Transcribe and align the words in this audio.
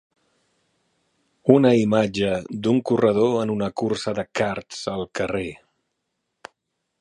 Una 1.55 1.71
imatge 1.79 2.31
d'un 2.67 2.79
corredor 2.91 3.37
en 3.43 3.53
una 3.57 3.69
cursa 3.83 4.15
de 4.21 4.27
karts 4.41 4.81
al 4.97 5.05
carrer. 5.21 5.47